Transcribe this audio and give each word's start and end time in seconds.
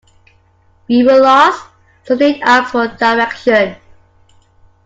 We 0.87 1.03
were 1.03 1.21
lost, 1.21 1.63
so 2.05 2.15
Nate 2.15 2.41
asked 2.41 2.71
for 2.71 2.87
directions. 2.87 3.77